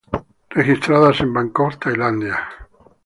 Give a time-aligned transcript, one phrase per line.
[0.49, 2.39] Registradas en Bangkok, Tailandia.